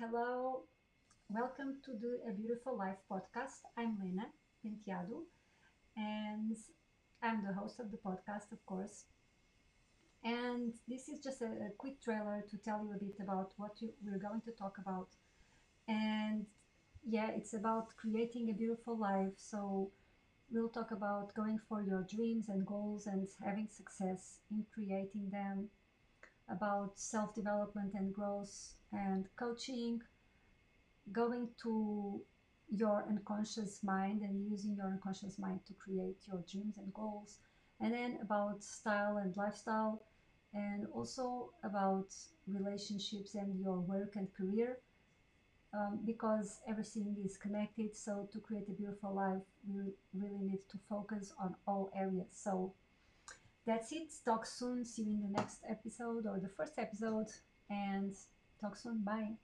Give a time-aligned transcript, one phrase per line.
[0.00, 0.62] Hello,
[1.28, 3.60] welcome to the A Beautiful Life podcast.
[3.76, 4.28] I'm Lena
[4.64, 5.24] Penteado,
[5.94, 6.56] and
[7.22, 9.04] I'm the host of the podcast, of course.
[10.24, 13.72] And this is just a, a quick trailer to tell you a bit about what
[13.82, 15.08] you, we're going to talk about.
[15.86, 16.46] And
[17.06, 19.34] yeah, it's about creating a beautiful life.
[19.36, 19.90] So
[20.50, 25.68] we'll talk about going for your dreams and goals and having success in creating them,
[26.50, 30.00] about self development and growth and coaching,
[31.12, 32.20] going to
[32.68, 37.38] your unconscious mind and using your unconscious mind to create your dreams and goals,
[37.80, 40.02] and then about style and lifestyle,
[40.54, 42.06] and also about
[42.46, 44.78] relationships and your work and career.
[45.72, 50.78] Um, because everything is connected, so to create a beautiful life, we really need to
[50.88, 52.26] focus on all areas.
[52.32, 52.74] So
[53.66, 54.08] that's it.
[54.24, 54.84] Talk soon.
[54.84, 57.28] See you in the next episode or the first episode,
[57.68, 58.14] and
[58.60, 59.02] talk soon.
[59.04, 59.36] Bye.